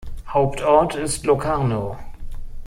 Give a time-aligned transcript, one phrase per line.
[0.29, 1.95] Hauptort ist Locarno.